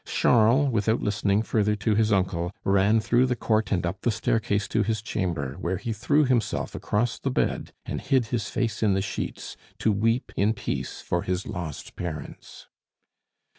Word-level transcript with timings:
Charles, 0.03 0.71
without 0.71 1.03
listening 1.03 1.43
further 1.43 1.75
to 1.75 1.93
his 1.93 2.11
uncle, 2.11 2.51
ran 2.63 2.99
through 2.99 3.27
the 3.27 3.35
court 3.35 3.71
and 3.71 3.85
up 3.85 4.01
the 4.01 4.09
staircase 4.09 4.67
to 4.69 4.81
his 4.81 4.99
chamber, 4.99 5.57
where 5.61 5.77
he 5.77 5.93
threw 5.93 6.25
himself 6.25 6.73
across 6.73 7.19
the 7.19 7.29
bed 7.29 7.71
and 7.85 8.01
hid 8.01 8.25
his 8.33 8.49
face 8.49 8.81
in 8.81 8.95
the 8.95 9.01
sheets, 9.03 9.55
to 9.77 9.91
weep 9.91 10.31
in 10.35 10.53
peace 10.55 11.01
for 11.01 11.21
his 11.21 11.45
lost 11.45 11.95
parents. 11.95 12.67